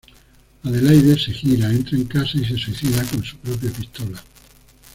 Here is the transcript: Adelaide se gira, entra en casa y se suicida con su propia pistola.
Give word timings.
Adelaide 0.63 1.15
se 1.15 1.31
gira, 1.31 1.69
entra 1.71 1.95
en 1.95 2.05
casa 2.05 2.31
y 2.35 2.43
se 2.43 2.57
suicida 2.57 3.03
con 3.03 3.23
su 3.23 3.37
propia 3.37 3.69
pistola. 3.69 4.19